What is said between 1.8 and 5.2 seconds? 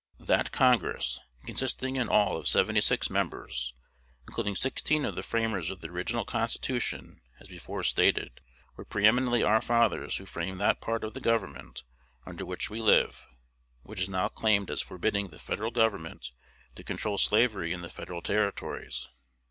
in all of seventy six members, including sixteen of